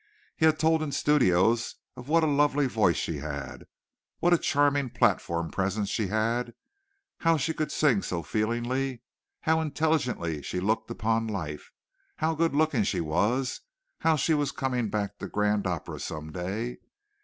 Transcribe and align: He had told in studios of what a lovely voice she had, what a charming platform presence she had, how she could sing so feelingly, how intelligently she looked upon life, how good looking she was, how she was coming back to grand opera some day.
He 0.35 0.47
had 0.47 0.57
told 0.57 0.81
in 0.81 0.91
studios 0.91 1.75
of 1.95 2.09
what 2.09 2.23
a 2.23 2.25
lovely 2.25 2.65
voice 2.65 2.95
she 2.95 3.17
had, 3.17 3.65
what 4.17 4.33
a 4.33 4.39
charming 4.39 4.89
platform 4.89 5.51
presence 5.51 5.89
she 5.89 6.07
had, 6.07 6.55
how 7.19 7.37
she 7.37 7.53
could 7.53 7.71
sing 7.71 8.01
so 8.01 8.23
feelingly, 8.23 9.03
how 9.41 9.61
intelligently 9.61 10.41
she 10.41 10.59
looked 10.59 10.89
upon 10.89 11.27
life, 11.27 11.69
how 12.15 12.33
good 12.33 12.55
looking 12.55 12.83
she 12.83 12.99
was, 12.99 13.61
how 13.99 14.15
she 14.15 14.33
was 14.33 14.51
coming 14.51 14.89
back 14.89 15.19
to 15.19 15.27
grand 15.27 15.67
opera 15.67 15.99
some 15.99 16.31
day. 16.31 16.79